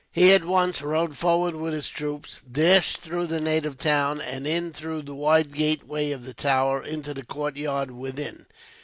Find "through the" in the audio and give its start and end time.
3.01-3.39, 4.73-5.13